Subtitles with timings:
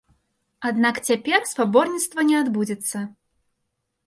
[0.69, 2.97] Аднак цяпер спаборніцтва не адбудзецца.